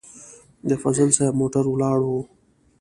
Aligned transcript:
د 0.69 0.71
فضل 0.81 1.07
صاحب 1.17 1.33
موټر 1.41 1.65
ولاړ 1.69 1.99
و. 2.05 2.09